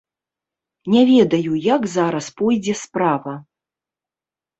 Не 0.93 1.01
ведаю, 1.09 1.53
як 1.75 1.85
зараз 1.95 2.25
пойдзе 2.41 2.75
справа. 2.85 3.35